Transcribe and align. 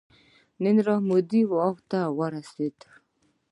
نریندرا 0.61 0.95
مودي 1.07 1.41
واک 1.51 1.77
ته 1.89 1.99
ورسید. 2.17 2.77